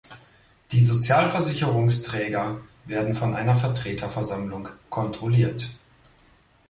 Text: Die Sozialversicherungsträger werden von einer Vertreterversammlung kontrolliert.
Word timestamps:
Die 0.71 0.83
Sozialversicherungsträger 0.83 2.59
werden 2.85 3.13
von 3.13 3.35
einer 3.35 3.55
Vertreterversammlung 3.55 4.67
kontrolliert. 4.89 5.69